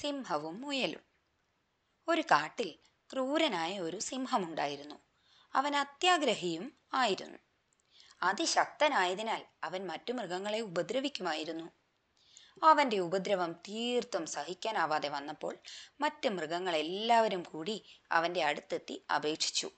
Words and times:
സിംഹവും 0.00 0.60
മുയലും. 0.60 1.00
ഒരു 2.08 2.20
കാട്ടിൽ 2.20 2.74
ക്രൂരനായ 3.12 3.80
ഒരു 3.80 3.98
സിംഹമുണ്ടായിരുന്നു. 3.98 4.94
അവൻ 5.54 5.76
അത്യാഗ്രഹിയും 5.76 6.72
ആയിരുന്നു. 6.94 7.38
അതിശക്തനായതിനാൽ 8.22 9.44
അവൻ 9.64 9.86
മറ്റു 9.86 10.12
മൃഗങ്ങളെ 10.12 10.60
ഉപദ്രവിക്കുമായിരുന്നു. 10.60 11.64
അവന്റെ 12.62 12.98
ഉപദ്രവം 12.98 13.52
തീർത്തും 13.52 14.26
സഹിക്കാനാവാതെ 14.26 15.08
വന്നപ്പോൾ 15.08 15.56
മറ്റ് 16.00 16.28
മൃഗങ്ങളെല്ലാവരും 16.28 17.42
കൂടി 17.42 17.84
അവന്റെ 18.12 18.44
അടുത്തെത്തി 18.44 19.06
അപേക്ഷിച്ചു. 19.14 19.70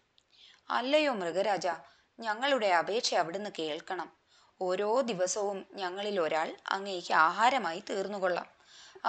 അല്ലയോ 0.71 1.12
മൃഗരാജ 1.12 1.66
ഞങ്ങളുടെ 2.21 2.66
അപേക്ഷ 2.66 3.14
അവിടുന്ന് 3.14 3.50
കേൾക്കണം. 3.59 4.12
ഓരോ 4.61 5.00
ദിവസവും 5.00 5.66
ഞങ്ങളിൽ 5.73 6.21
ഒരാൾ 6.21 6.57
അങ്ങേക്ക് 6.66 7.14
ആഹാരമായി 7.14 7.82
തീർന്നുകൊള്ളാം. 7.91 8.61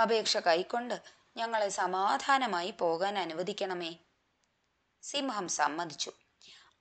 അപേക്ഷ 0.02 0.38
കൈക്കൊണ്ട് 0.38 1.02
ഞങ്ങളെ 1.38 1.70
സമാധാനമായി 1.70 2.72
പോകാൻ 2.72 3.20
അനുവദിക്കണമേ. 3.20 3.96
സിംഹം 5.02 5.48
സമ്മതിച്ചു. 5.48 6.12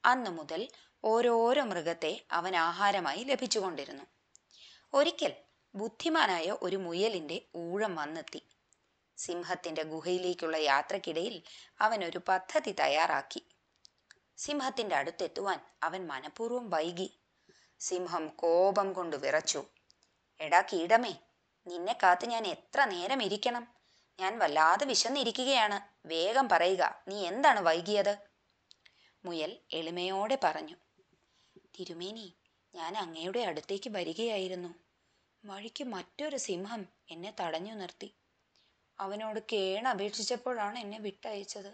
അന്നു 0.05 0.31
മുതൽ 0.31 0.69
ഓരോരോ 1.05 1.63
മൃഗത്തെ 1.63 2.25
അവൻ 2.31 2.57
ആഹാരമായി 2.57 3.25
ലഭിച്ചുകൊണ്ടിരുന്നു. 3.25 4.05
ഒരിക്കൽ 4.95 5.33
ബുദ്ധിമാനായ 5.75 6.57
ഒരു 6.63 6.77
മുയലിന്റെ 6.77 7.43
ഊഴം 7.57 7.97
വന്നെത്തി. 7.97 8.43
സിംഹത്തിന്റെ 9.17 9.83
ഗുഹയിലേക്കുള്ള 9.83 10.57
യാത്രക്കിടയിൽ 10.57 11.43
അവൻ 11.81 12.05
ഒരു 12.05 12.21
പദ്ധതി 12.29 12.73
തയ്യാറാക്കി. 12.73 13.49
സിംഹത്തിന്റെ 14.37 14.97
അടുത്തെത്തുവാൻ 14.97 15.61
അവൻ 15.83 16.07
മനഃപൂർവം 16.07 16.71
വൈകി. 16.71 17.21
സിംഹം 17.81 18.29
കോപം 18.29 18.93
കൊണ്ട് 18.93 19.17
വിറച്ചു. 19.17 19.65
എടാ 20.41 20.61
കീടമേ 20.61 21.15
നിന്നെ 21.71 21.97
കാത്ത് 22.03 22.27
ഞാൻ 22.27 22.47
എത്ര 22.47 22.85
നേരം 22.85 23.23
ഇരിക്കണം? 23.23 23.65
ഞാൻ 24.21 24.39
വല്ലാതെ 24.39 24.85
വിശന്നിരിക്കുകയാണ്. 24.85 26.09
വേഗം 26.09 26.49
പറയുക 26.49 27.03
നീ 27.09 27.27
എന്താണ് 27.27 27.61
വൈകിയത്? 27.61 28.19
മുയൽ 29.25 29.59
എളിമയോടെ 29.73 30.39
പറഞ്ഞു 30.45 30.77
തിരുമേനി 31.79 32.27
ഞാൻ 32.75 32.99
അങ്ങയുടെ 32.99 33.41
അടുത്തേക്ക് 33.41 33.91
വരികയായിരുന്നു. 33.91 34.75
വഴിക്ക് 35.45 35.85
മറ്റൊരു 35.85 36.37
സിംഹം 36.37 36.87
എന്നെ 37.11 37.35
തടഞ്ഞു 37.41 37.75
നിർത്തി. 37.75 38.15
അവനോട് 38.99 39.41
കേണ 39.53 39.89
അപേക്ഷിച്ചപ്പോഴാണ് 39.89 40.79
എന്നെ 40.79 40.99
വിട്ടയച്ചത്. 40.99 41.73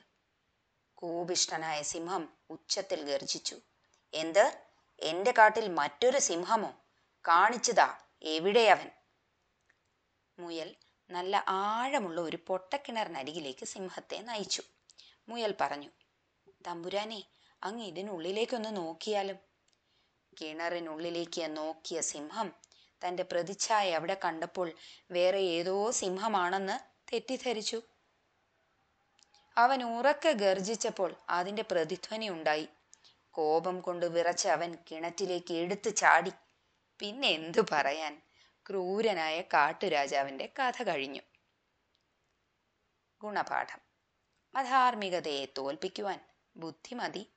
കോപിഷ്ഠനായ 0.95 1.83
സിംഹം 1.83 2.29
ഉച്ചത്തിൽ 2.51 3.01
ഗർജിച്ചു 3.03 3.57
എന്ത്? 4.15 4.45
എന്റെ 5.01 5.33
കാട്ടിൽ 5.39 5.69
മറ്റൊരു 5.69 6.19
സിംഹമോ? 6.19 6.70
കാണിച്ചതാ 7.29 7.89
എവിടെയവൻ? 8.23 8.91
മുയൽ 10.47 10.70
നല്ല 11.11 11.44
ആഴമുള്ള 11.48 12.19
ഒരു 12.28 12.39
പൊട്ടക്കിണറിനരികിലേക്ക് 12.47 13.66
സിംഹത്തെ 13.66 14.19
നയിച്ചു. 14.28 14.62
മുയൽ 15.28 15.52
പറഞ്ഞു 15.61 15.91
തമ്പുരാനെ 16.66 17.20
അങ്ങ് 17.62 17.84
ഇതിനുള്ളിലേക്കൊന്ന് 17.84 18.70
നോക്കിയാലും. 18.77 19.39
കിണറിനുള്ളിലേക്ക് 20.33 21.44
നോക്കിയ 21.56 21.98
സിംഹം 22.12 22.48
തന്റെ 23.02 23.22
പ്രതിച്ഛായ 23.22 23.97
അവിടെ 23.98 24.17
കണ്ടപ്പോൾ 24.24 24.69
വേറെ 25.11 25.41
ഏതോ 25.56 25.77
സിംഹമാണെന്ന് 26.00 26.77
തെറ്റിദ്ധരിച്ചു. 27.12 27.78
അവൻ 29.56 29.80
ഉറക്കെ 29.97 30.33
ഗർജിച്ചപ്പോൾ 30.44 31.11
അതിന്റെ 31.30 31.64
പ്രതിധ്വനി 31.70 32.28
ഉണ്ടായി. 32.28 32.67
കോപം 33.34 33.77
കൊണ്ട് 33.80 34.06
വിറച്ച 34.06 34.44
അവൻ 34.56 34.70
കിണറ്റിലേക്ക് 34.91 35.55
എടുത്തു 35.62 35.91
ചാടി. 36.02 36.33
പിന്നെ 37.00 37.28
എന്തു 37.28 37.62
പറയാൻ? 37.72 38.14
ക്രൂരനായ 38.70 39.41
കാട്ടുരാജാവിന്റെ 39.41 40.53
കഥ 40.59 40.83
കഴിഞ്ഞു. 40.83 41.20
ഗുണപാഠം. 43.20 43.81
അധാർമികതയെ 44.55 45.47
തോൽപ്പിക്കുവാൻ 45.58 46.20
ബുദ്ധിമതി 46.56 47.33